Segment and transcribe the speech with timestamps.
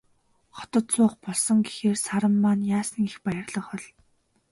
[0.57, 3.83] Хотод суух болсон гэхээр Саран маань яасан их баярлах бол.